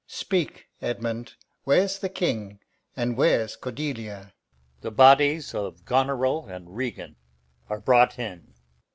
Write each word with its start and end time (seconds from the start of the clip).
Speak, 0.07 0.67
Edmund, 0.81 1.35
where's 1.63 1.99
the 1.99 2.09
King? 2.09 2.57
and 2.95 3.15
where's 3.15 3.55
Cordelia? 3.55 4.33
The 4.79 4.89
bodies 4.89 5.53
of 5.53 5.85
Goneril 5.85 6.47
and 6.47 6.75
Regan 6.75 7.17
are 7.69 7.79
brought 7.81 8.17
in. 8.17 8.55